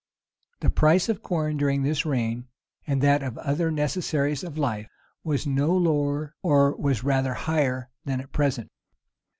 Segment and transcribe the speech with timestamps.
[0.61, 2.47] The price of corn during this reign,
[2.87, 4.89] and that of the other necessaries of life,
[5.23, 8.71] was no lower, or was rather higher, than at present.